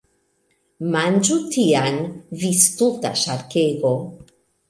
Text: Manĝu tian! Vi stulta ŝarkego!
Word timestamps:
Manĝu 0.95 1.35
tian! 1.57 1.99
Vi 2.43 2.51
stulta 2.63 3.13
ŝarkego! 3.25 3.93